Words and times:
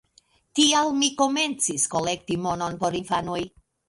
Tial 0.59 0.87
mi 1.01 1.09
komencis 1.19 1.85
kolekti 1.91 2.39
monon 2.47 2.79
por 2.85 2.99
infanoj. 3.01 3.39